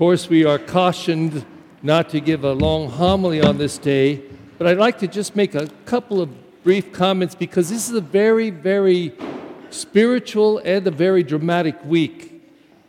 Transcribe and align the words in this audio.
course, 0.00 0.30
we 0.30 0.46
are 0.46 0.58
cautioned 0.58 1.44
not 1.82 2.08
to 2.08 2.20
give 2.20 2.42
a 2.42 2.54
long 2.54 2.88
homily 2.88 3.38
on 3.42 3.58
this 3.58 3.76
day, 3.76 4.22
but 4.56 4.66
I'd 4.66 4.78
like 4.78 4.98
to 5.00 5.06
just 5.06 5.36
make 5.36 5.54
a 5.54 5.66
couple 5.84 6.22
of 6.22 6.30
brief 6.64 6.90
comments 6.90 7.34
because 7.34 7.68
this 7.68 7.86
is 7.86 7.94
a 7.94 8.00
very, 8.00 8.48
very 8.48 9.12
spiritual 9.68 10.56
and 10.64 10.86
a 10.86 10.90
very 10.90 11.22
dramatic 11.22 11.76
week. 11.84 12.42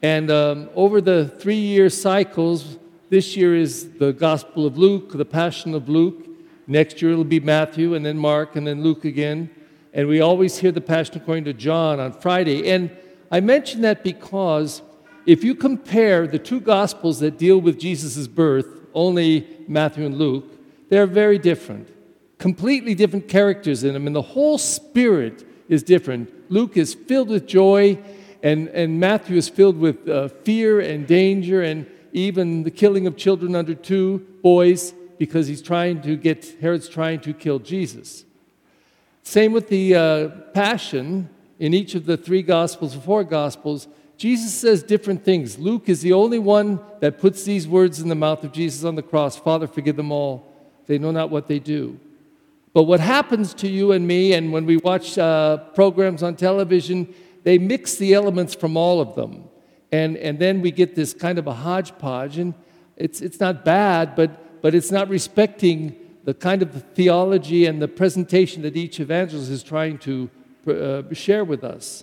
And 0.00 0.30
um, 0.30 0.70
over 0.74 1.02
the 1.02 1.28
three 1.28 1.58
year 1.58 1.90
cycles, 1.90 2.78
this 3.10 3.36
year 3.36 3.54
is 3.54 3.98
the 3.98 4.14
Gospel 4.14 4.64
of 4.64 4.78
Luke, 4.78 5.12
the 5.12 5.26
Passion 5.26 5.74
of 5.74 5.90
Luke. 5.90 6.26
Next 6.66 7.02
year 7.02 7.12
it'll 7.12 7.24
be 7.24 7.38
Matthew, 7.38 7.92
and 7.92 8.06
then 8.06 8.16
Mark, 8.16 8.56
and 8.56 8.66
then 8.66 8.82
Luke 8.82 9.04
again. 9.04 9.50
And 9.92 10.08
we 10.08 10.22
always 10.22 10.56
hear 10.56 10.72
the 10.72 10.80
Passion 10.80 11.18
according 11.18 11.44
to 11.44 11.52
John 11.52 12.00
on 12.00 12.14
Friday. 12.14 12.70
And 12.70 12.90
I 13.30 13.40
mention 13.40 13.82
that 13.82 14.02
because 14.02 14.80
if 15.26 15.42
you 15.42 15.54
compare 15.54 16.26
the 16.26 16.38
two 16.38 16.60
Gospels 16.60 17.20
that 17.20 17.38
deal 17.38 17.60
with 17.60 17.78
Jesus' 17.78 18.26
birth, 18.26 18.66
only 18.94 19.46
Matthew 19.66 20.06
and 20.06 20.16
Luke, 20.16 20.44
they're 20.88 21.06
very 21.06 21.38
different. 21.38 21.88
Completely 22.38 22.94
different 22.94 23.28
characters 23.28 23.84
in 23.84 23.94
them, 23.94 24.06
and 24.06 24.14
the 24.14 24.22
whole 24.22 24.58
spirit 24.58 25.46
is 25.68 25.82
different. 25.82 26.30
Luke 26.50 26.76
is 26.76 26.94
filled 26.94 27.28
with 27.28 27.46
joy, 27.46 27.98
and, 28.42 28.68
and 28.68 29.00
Matthew 29.00 29.36
is 29.36 29.48
filled 29.48 29.78
with 29.78 30.08
uh, 30.08 30.28
fear 30.28 30.80
and 30.80 31.06
danger, 31.06 31.62
and 31.62 31.86
even 32.12 32.62
the 32.62 32.70
killing 32.70 33.06
of 33.06 33.16
children 33.16 33.54
under 33.56 33.74
two 33.74 34.18
boys 34.42 34.92
because 35.18 35.46
he's 35.46 35.62
trying 35.62 36.02
to 36.02 36.16
get, 36.16 36.56
Herod's 36.60 36.88
trying 36.88 37.20
to 37.20 37.32
kill 37.32 37.58
Jesus. 37.58 38.24
Same 39.22 39.52
with 39.52 39.68
the 39.68 39.94
uh, 39.94 40.28
Passion 40.52 41.30
in 41.58 41.72
each 41.72 41.94
of 41.94 42.04
the 42.04 42.16
three 42.16 42.42
Gospels, 42.42 42.94
four 42.94 43.24
Gospels. 43.24 43.88
Jesus 44.16 44.54
says 44.54 44.82
different 44.82 45.24
things. 45.24 45.58
Luke 45.58 45.88
is 45.88 46.00
the 46.00 46.12
only 46.12 46.38
one 46.38 46.80
that 47.00 47.18
puts 47.18 47.44
these 47.44 47.66
words 47.66 48.00
in 48.00 48.08
the 48.08 48.14
mouth 48.14 48.44
of 48.44 48.52
Jesus 48.52 48.84
on 48.84 48.94
the 48.94 49.02
cross 49.02 49.36
Father, 49.36 49.66
forgive 49.66 49.96
them 49.96 50.12
all. 50.12 50.50
They 50.86 50.98
know 50.98 51.10
not 51.10 51.30
what 51.30 51.48
they 51.48 51.58
do. 51.58 51.98
But 52.72 52.84
what 52.84 53.00
happens 53.00 53.54
to 53.54 53.68
you 53.68 53.92
and 53.92 54.06
me, 54.06 54.32
and 54.32 54.52
when 54.52 54.66
we 54.66 54.76
watch 54.76 55.16
uh, 55.16 55.58
programs 55.74 56.22
on 56.22 56.34
television, 56.34 57.14
they 57.44 57.56
mix 57.56 57.96
the 57.96 58.14
elements 58.14 58.54
from 58.54 58.76
all 58.76 59.00
of 59.00 59.14
them. 59.14 59.44
And, 59.92 60.16
and 60.16 60.38
then 60.38 60.60
we 60.60 60.72
get 60.72 60.96
this 60.96 61.14
kind 61.14 61.38
of 61.38 61.46
a 61.46 61.52
hodgepodge. 61.52 62.36
And 62.38 62.52
it's, 62.96 63.20
it's 63.20 63.38
not 63.38 63.64
bad, 63.64 64.16
but, 64.16 64.60
but 64.60 64.74
it's 64.74 64.90
not 64.90 65.08
respecting 65.08 65.94
the 66.24 66.34
kind 66.34 66.62
of 66.62 66.82
theology 66.94 67.66
and 67.66 67.80
the 67.80 67.86
presentation 67.86 68.62
that 68.62 68.76
each 68.76 68.98
evangelist 68.98 69.50
is 69.50 69.62
trying 69.62 69.98
to 69.98 70.30
uh, 70.66 71.02
share 71.12 71.44
with 71.44 71.62
us. 71.62 72.02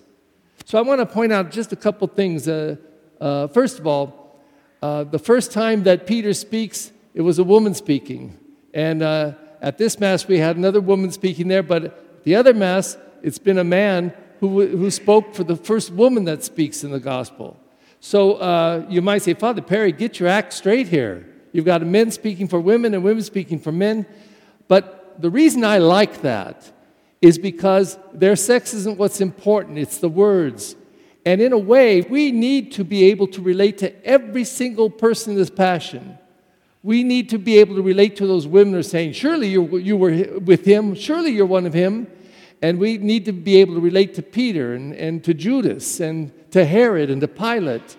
So 0.64 0.78
I 0.78 0.82
want 0.82 1.00
to 1.00 1.06
point 1.06 1.32
out 1.32 1.50
just 1.50 1.72
a 1.72 1.76
couple 1.76 2.06
things. 2.08 2.46
Uh, 2.46 2.76
uh, 3.20 3.48
first 3.48 3.78
of 3.78 3.86
all, 3.86 4.40
uh, 4.80 5.04
the 5.04 5.18
first 5.18 5.52
time 5.52 5.82
that 5.84 6.06
Peter 6.06 6.32
speaks, 6.32 6.92
it 7.14 7.20
was 7.20 7.38
a 7.38 7.44
woman 7.44 7.74
speaking. 7.74 8.38
And 8.72 9.02
uh, 9.02 9.32
at 9.60 9.78
this 9.78 9.98
Mass, 9.98 10.26
we 10.26 10.38
had 10.38 10.56
another 10.56 10.80
woman 10.80 11.10
speaking 11.10 11.48
there, 11.48 11.62
but 11.62 12.24
the 12.24 12.36
other 12.36 12.54
Mass, 12.54 12.96
it's 13.22 13.38
been 13.38 13.58
a 13.58 13.64
man 13.64 14.12
who, 14.40 14.66
who 14.66 14.90
spoke 14.90 15.34
for 15.34 15.44
the 15.44 15.56
first 15.56 15.92
woman 15.92 16.24
that 16.24 16.42
speaks 16.42 16.84
in 16.84 16.90
the 16.90 17.00
gospel. 17.00 17.56
So 18.00 18.34
uh, 18.34 18.86
you 18.88 19.02
might 19.02 19.22
say, 19.22 19.34
Father 19.34 19.62
Perry, 19.62 19.92
get 19.92 20.18
your 20.18 20.28
act 20.28 20.52
straight 20.52 20.88
here. 20.88 21.28
You've 21.52 21.64
got 21.64 21.82
men 21.82 22.10
speaking 22.10 22.48
for 22.48 22.58
women 22.60 22.94
and 22.94 23.04
women 23.04 23.22
speaking 23.22 23.58
for 23.58 23.72
men. 23.72 24.06
But 24.68 25.20
the 25.20 25.30
reason 25.30 25.64
I 25.64 25.78
like 25.78 26.22
that 26.22 26.72
is 27.22 27.38
because 27.38 27.96
their 28.12 28.34
sex 28.34 28.74
isn't 28.74 28.98
what's 28.98 29.20
important, 29.20 29.78
it's 29.78 29.98
the 29.98 30.08
words. 30.08 30.74
And 31.24 31.40
in 31.40 31.52
a 31.52 31.58
way, 31.58 32.00
we 32.00 32.32
need 32.32 32.72
to 32.72 32.84
be 32.84 33.04
able 33.04 33.28
to 33.28 33.40
relate 33.40 33.78
to 33.78 34.04
every 34.04 34.42
single 34.42 34.90
person 34.90 35.32
in 35.32 35.38
this 35.38 35.50
passion. 35.50 36.18
We 36.82 37.04
need 37.04 37.28
to 37.28 37.38
be 37.38 37.58
able 37.58 37.76
to 37.76 37.82
relate 37.82 38.16
to 38.16 38.26
those 38.26 38.48
women 38.48 38.74
who 38.74 38.80
are 38.80 38.82
saying, 38.82 39.12
Surely 39.12 39.48
you 39.48 39.76
you 39.76 39.96
were 39.96 40.40
with 40.40 40.64
him, 40.64 40.96
surely 40.96 41.30
you're 41.30 41.46
one 41.46 41.64
of 41.64 41.72
him. 41.72 42.08
And 42.60 42.78
we 42.78 42.98
need 42.98 43.24
to 43.24 43.32
be 43.32 43.56
able 43.56 43.74
to 43.74 43.80
relate 43.80 44.14
to 44.14 44.22
Peter 44.22 44.74
and, 44.74 44.92
and 44.94 45.22
to 45.24 45.34
Judas 45.34 46.00
and 46.00 46.32
to 46.52 46.64
Herod 46.64 47.10
and 47.10 47.20
to 47.20 47.28
Pilate 47.28 47.96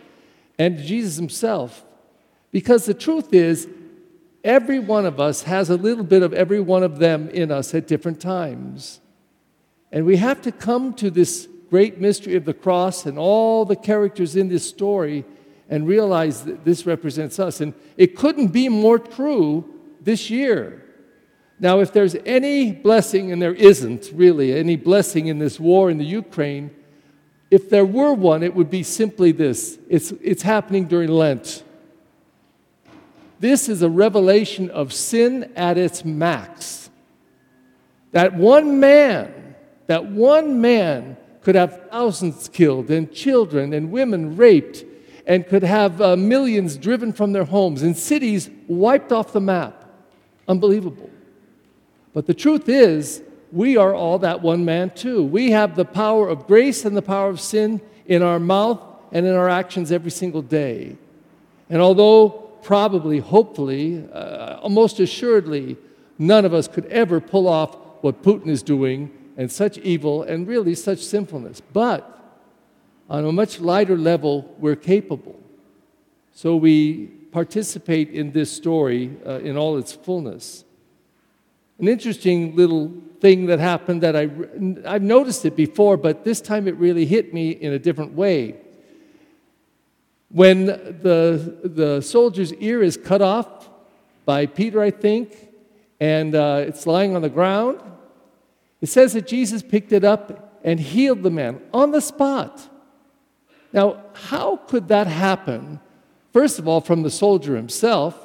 and 0.58 0.78
to 0.78 0.84
Jesus 0.84 1.18
himself. 1.18 1.84
Because 2.52 2.86
the 2.86 2.94
truth 2.94 3.34
is, 3.34 3.68
every 4.44 4.80
one 4.80 5.06
of 5.06 5.20
us 5.20 5.44
has 5.44 5.70
a 5.70 5.76
little 5.76 6.04
bit 6.04 6.24
of 6.24 6.34
every 6.34 6.62
one 6.62 6.84
of 6.84 7.00
them 7.00 7.30
in 7.30 7.52
us 7.52 7.74
at 7.74 7.88
different 7.88 8.22
times. 8.22 9.02
And 9.94 10.08
we 10.08 10.18
have 10.18 10.42
to 10.42 10.52
come 10.52 10.96
to 10.96 11.12
this 11.12 11.48
great 11.70 12.02
mystery 12.02 12.36
of 12.36 12.46
the 12.46 12.54
cross 12.54 13.06
and 13.06 13.18
all 13.18 13.64
the 13.64 13.76
characters 13.76 14.36
in 14.36 14.50
this 14.50 14.68
story 14.68 15.24
and 15.70 15.88
realize 15.88 16.44
that 16.46 16.66
this 16.66 16.88
represents 16.88 17.40
us. 17.40 17.62
And 17.62 17.76
it 17.96 18.18
couldn't 18.18 18.48
be 18.48 18.70
more 18.70 18.98
true 18.98 19.64
this 20.02 20.32
year. 20.32 20.84
Now, 21.60 21.80
if 21.80 21.94
there's 21.94 22.16
any 22.26 22.72
blessing, 22.72 23.32
and 23.32 23.40
there 23.40 23.54
isn't 23.54 24.12
really 24.16 24.58
any 24.58 24.76
blessing 24.76 25.28
in 25.28 25.38
this 25.38 25.60
war 25.60 25.92
in 25.92 26.00
the 26.00 26.06
Ukraine, 26.06 26.72
if 27.52 27.70
there 27.70 27.86
were 27.86 28.14
one, 28.14 28.42
it 28.42 28.56
would 28.56 28.72
be 28.72 28.82
simply 28.82 29.32
this 29.32 29.78
it's, 29.88 30.12
it's 30.24 30.42
happening 30.42 30.86
during 30.86 31.10
Lent. 31.10 31.64
This 33.40 33.70
is 33.70 33.84
a 33.84 33.90
revelation 33.90 34.72
of 34.72 34.92
sin 34.92 35.52
at 35.56 35.78
its 35.78 36.04
max. 36.04 36.90
That 38.12 38.34
one 38.34 38.80
man, 38.80 39.43
that 39.88 40.06
one 40.06 40.62
man 40.62 41.18
could 41.42 41.56
have 41.56 41.90
thousands 41.90 42.48
killed 42.48 42.90
and 42.90 43.12
children 43.12 43.74
and 43.74 43.92
women 43.92 44.36
raped 44.38 44.86
and 45.26 45.48
could 45.48 45.64
have 45.64 46.02
uh, 46.02 46.16
millions 46.16 46.78
driven 46.78 47.14
from 47.14 47.34
their 47.34 47.44
homes 47.46 47.82
and 47.82 47.96
cities 47.96 48.50
wiped 48.68 49.12
off 49.12 49.34
the 49.34 49.42
map. 49.42 49.86
Unbelievable. 50.48 51.10
But 52.14 52.28
the 52.28 52.34
truth 52.34 52.70
is, 52.70 53.24
we 53.52 53.78
are 53.78 53.94
all 53.94 54.20
that 54.20 54.42
one 54.42 54.66
man 54.66 54.90
too. 54.92 55.24
We 55.24 55.52
have 55.52 55.76
the 55.76 55.86
power 55.86 56.28
of 56.28 56.48
grace 56.48 56.86
and 56.86 56.96
the 56.96 57.02
power 57.02 57.30
of 57.30 57.40
sin 57.40 57.82
in 58.06 58.22
our 58.22 58.40
mouth 58.40 58.82
and 59.12 59.26
in 59.26 59.34
our 59.34 59.50
actions 59.50 59.92
every 59.92 60.12
single 60.12 60.42
day. 60.42 60.98
And 61.70 61.82
although 61.82 62.30
probably, 62.64 63.20
hopefully, 63.20 64.08
uh, 64.12 64.68
most 64.70 65.00
assuredly, 65.00 65.78
none 66.18 66.46
of 66.46 66.54
us 66.54 66.68
could 66.68 66.86
ever 66.86 67.20
pull 67.20 67.48
off 67.48 67.78
what 68.02 68.24
Putin 68.24 68.48
is 68.48 68.64
doing 68.64 69.12
and 69.38 69.52
such 69.52 69.78
evil 69.80 70.24
and 70.24 70.48
really 70.48 70.76
such 70.76 71.00
sinfulness. 71.00 71.62
But 71.62 72.10
on 73.10 73.26
a 73.26 73.32
much 73.32 73.60
lighter 73.60 73.98
level, 73.98 74.54
we're 74.60 74.76
capable. 74.76 75.40
So 76.32 76.56
we 76.56 77.08
participate 77.32 78.10
in 78.10 78.32
this 78.32 78.52
story 78.52 79.16
uh, 79.26 79.40
in 79.40 79.58
all 79.58 79.78
its 79.78 79.92
fullness. 79.92 80.64
An 81.80 81.88
interesting 81.88 82.56
little 82.56 82.94
thing 83.20 83.48
that 83.48 83.60
happened 83.60 84.02
that 84.04 84.16
I, 84.16 84.30
I've 84.86 85.02
noticed 85.02 85.46
it 85.46 85.56
before, 85.56 85.98
but 85.98 86.24
this 86.24 86.42
time 86.42 86.68
it 86.68 86.76
really 86.78 87.06
hit 87.06 87.34
me 87.34 87.52
in 87.52 87.74
a 87.74 87.80
different 87.80 88.14
way. 88.14 88.56
When 90.30 90.66
the, 90.66 91.60
the 91.64 92.02
soldier's 92.02 92.54
ear 92.54 92.82
is 92.82 92.98
cut 92.98 93.22
off 93.22 93.70
by 94.26 94.46
Peter, 94.46 94.82
I 94.82 94.92
think, 94.92 95.36
and 96.00 96.36
uh, 96.36 96.66
it's 96.68 96.88
lying 96.88 97.16
on 97.16 97.22
the 97.22 97.30
ground, 97.30 97.80
it 98.84 98.90
says 98.90 99.14
that 99.14 99.28
Jesus 99.28 99.64
picked 99.64 99.94
it 99.94 100.04
up 100.04 100.60
and 100.62 100.78
healed 100.78 101.24
the 101.24 101.32
man 101.32 101.62
on 101.74 101.92
the 101.92 102.02
spot. 102.02 102.68
Now, 103.72 104.04
how 104.12 104.58
could 104.58 104.90
that 104.90 105.08
happen? 105.08 105.80
First 106.34 106.60
of 106.60 106.68
all, 106.68 106.82
from 106.82 107.02
the 107.02 107.10
soldier 107.10 107.56
himself, 107.56 108.20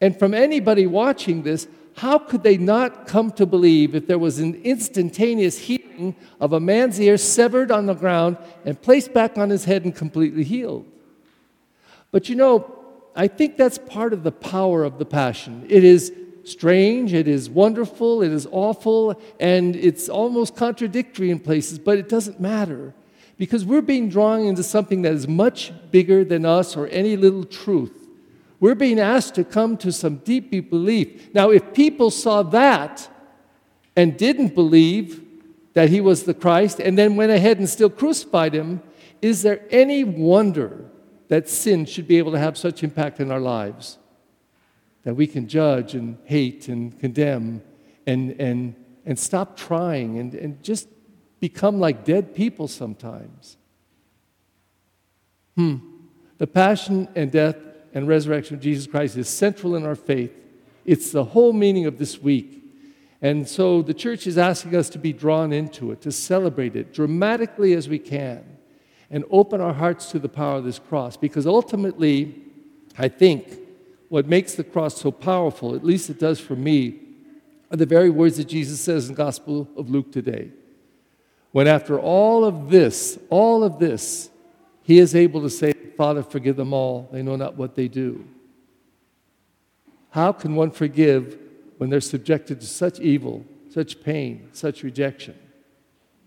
and 0.00 0.18
from 0.18 0.32
anybody 0.32 0.86
watching 0.86 1.42
this, 1.42 1.68
how 1.98 2.18
could 2.18 2.42
they 2.42 2.56
not 2.56 3.06
come 3.06 3.30
to 3.32 3.44
believe 3.44 3.94
if 3.94 4.06
there 4.06 4.18
was 4.18 4.38
an 4.38 4.54
instantaneous 4.64 5.58
healing 5.58 6.16
of 6.40 6.54
a 6.54 6.58
man's 6.58 6.98
ear 6.98 7.18
severed 7.18 7.70
on 7.70 7.84
the 7.84 7.92
ground 7.92 8.38
and 8.64 8.80
placed 8.80 9.12
back 9.12 9.36
on 9.36 9.50
his 9.50 9.66
head 9.66 9.84
and 9.84 9.94
completely 9.94 10.44
healed? 10.44 10.86
But 12.10 12.30
you 12.30 12.34
know, 12.34 12.74
I 13.14 13.28
think 13.28 13.58
that's 13.58 13.76
part 13.76 14.14
of 14.14 14.22
the 14.22 14.32
power 14.32 14.84
of 14.84 14.96
the 14.96 15.04
passion. 15.04 15.66
It 15.68 15.84
is 15.84 16.14
strange, 16.44 17.12
it 17.12 17.28
is 17.28 17.48
wonderful, 17.50 18.22
it 18.22 18.32
is 18.32 18.46
awful, 18.50 19.20
and 19.40 19.74
it's 19.76 20.08
almost 20.08 20.56
contradictory 20.56 21.30
in 21.30 21.40
places, 21.40 21.78
but 21.78 21.98
it 21.98 22.08
doesn't 22.08 22.40
matter 22.40 22.94
because 23.36 23.64
we're 23.64 23.82
being 23.82 24.08
drawn 24.08 24.40
into 24.40 24.62
something 24.62 25.02
that 25.02 25.12
is 25.12 25.26
much 25.26 25.72
bigger 25.90 26.24
than 26.24 26.44
us 26.44 26.76
or 26.76 26.86
any 26.88 27.16
little 27.16 27.44
truth. 27.44 28.08
We're 28.60 28.74
being 28.74 29.00
asked 29.00 29.34
to 29.34 29.44
come 29.44 29.76
to 29.78 29.92
some 29.92 30.16
deep, 30.18 30.70
belief. 30.70 31.34
Now, 31.34 31.50
if 31.50 31.74
people 31.74 32.10
saw 32.10 32.42
that 32.44 33.08
and 33.96 34.16
didn't 34.16 34.54
believe 34.54 35.22
that 35.74 35.90
he 35.90 36.00
was 36.00 36.22
the 36.22 36.34
Christ 36.34 36.80
and 36.80 36.96
then 36.96 37.16
went 37.16 37.32
ahead 37.32 37.58
and 37.58 37.68
still 37.68 37.90
crucified 37.90 38.54
him, 38.54 38.80
is 39.20 39.42
there 39.42 39.62
any 39.70 40.04
wonder 40.04 40.84
that 41.28 41.48
sin 41.48 41.84
should 41.84 42.06
be 42.06 42.18
able 42.18 42.32
to 42.32 42.38
have 42.38 42.56
such 42.56 42.82
impact 42.82 43.20
in 43.20 43.30
our 43.30 43.40
lives? 43.40 43.98
That 45.04 45.14
we 45.14 45.26
can 45.26 45.48
judge 45.48 45.94
and 45.94 46.18
hate 46.24 46.68
and 46.68 46.98
condemn 46.98 47.62
and, 48.06 48.38
and, 48.40 48.74
and 49.04 49.18
stop 49.18 49.56
trying 49.56 50.18
and, 50.18 50.34
and 50.34 50.62
just 50.62 50.88
become 51.40 51.78
like 51.78 52.04
dead 52.04 52.34
people 52.34 52.68
sometimes. 52.68 53.56
Hmm. 55.56 55.76
The 56.38 56.46
passion 56.46 57.08
and 57.14 57.30
death 57.30 57.56
and 57.92 58.08
resurrection 58.08 58.56
of 58.56 58.62
Jesus 58.62 58.86
Christ 58.86 59.16
is 59.16 59.28
central 59.28 59.76
in 59.76 59.86
our 59.86 59.94
faith. 59.94 60.32
It's 60.84 61.12
the 61.12 61.24
whole 61.24 61.52
meaning 61.52 61.86
of 61.86 61.98
this 61.98 62.20
week. 62.20 62.62
And 63.22 63.48
so 63.48 63.80
the 63.80 63.94
church 63.94 64.26
is 64.26 64.36
asking 64.36 64.76
us 64.76 64.90
to 64.90 64.98
be 64.98 65.12
drawn 65.12 65.52
into 65.52 65.92
it, 65.92 66.02
to 66.02 66.12
celebrate 66.12 66.76
it 66.76 66.92
dramatically 66.92 67.72
as 67.72 67.88
we 67.88 67.98
can, 67.98 68.44
and 69.10 69.24
open 69.30 69.60
our 69.60 69.72
hearts 69.72 70.10
to 70.10 70.18
the 70.18 70.28
power 70.28 70.56
of 70.56 70.64
this 70.64 70.78
cross. 70.78 71.16
Because 71.16 71.46
ultimately, 71.46 72.34
I 72.98 73.08
think 73.08 73.58
what 74.08 74.26
makes 74.26 74.54
the 74.54 74.64
cross 74.64 75.00
so 75.00 75.10
powerful, 75.10 75.74
at 75.74 75.84
least 75.84 76.10
it 76.10 76.18
does 76.18 76.40
for 76.40 76.56
me, 76.56 77.00
are 77.70 77.76
the 77.76 77.86
very 77.86 78.10
words 78.10 78.36
that 78.36 78.48
Jesus 78.48 78.80
says 78.80 79.08
in 79.08 79.14
the 79.14 79.16
Gospel 79.16 79.68
of 79.76 79.90
Luke 79.90 80.12
today. 80.12 80.50
When 81.52 81.66
after 81.66 81.98
all 81.98 82.44
of 82.44 82.70
this, 82.70 83.18
all 83.30 83.64
of 83.64 83.78
this, 83.78 84.30
he 84.82 84.98
is 84.98 85.14
able 85.14 85.40
to 85.42 85.50
say, 85.50 85.72
Father, 85.96 86.22
forgive 86.22 86.56
them 86.56 86.72
all. 86.72 87.08
They 87.12 87.22
know 87.22 87.36
not 87.36 87.56
what 87.56 87.74
they 87.74 87.88
do. 87.88 88.24
How 90.10 90.32
can 90.32 90.54
one 90.54 90.70
forgive 90.70 91.38
when 91.78 91.90
they're 91.90 92.00
subjected 92.00 92.60
to 92.60 92.66
such 92.66 93.00
evil, 93.00 93.44
such 93.70 94.02
pain, 94.02 94.48
such 94.52 94.82
rejection? 94.82 95.36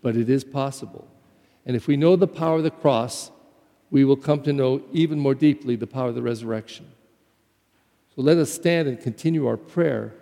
But 0.02 0.16
it 0.16 0.28
is 0.28 0.44
possible. 0.44 1.06
And 1.64 1.76
if 1.76 1.86
we 1.86 1.96
know 1.96 2.16
the 2.16 2.26
power 2.26 2.56
of 2.56 2.62
the 2.62 2.70
cross, 2.70 3.30
we 3.90 4.04
will 4.04 4.16
come 4.16 4.42
to 4.42 4.52
know 4.52 4.82
even 4.92 5.18
more 5.18 5.34
deeply 5.34 5.76
the 5.76 5.86
power 5.86 6.08
of 6.08 6.14
the 6.14 6.22
resurrection. 6.22 6.86
So 8.18 8.22
let 8.24 8.36
us 8.38 8.52
stand 8.52 8.88
and 8.88 9.00
continue 9.00 9.46
our 9.46 9.56
prayer 9.56 10.12